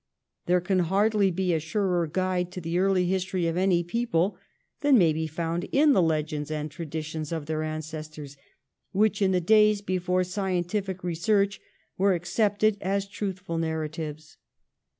[0.47, 4.35] There can hardly be a surer guide to the early history of any people
[4.79, 8.35] than may be found in the legends and traditions of their ancestors
[8.93, 11.61] which, in the days before scientific research,
[11.99, 14.37] were accepted as truthful narratives.